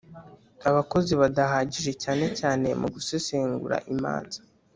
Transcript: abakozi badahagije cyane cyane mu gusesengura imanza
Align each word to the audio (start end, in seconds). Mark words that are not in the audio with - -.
abakozi 0.69 1.11
badahagije 1.21 1.91
cyane 2.03 2.25
cyane 2.39 2.67
mu 2.81 2.87
gusesengura 2.95 3.77
imanza 3.93 4.39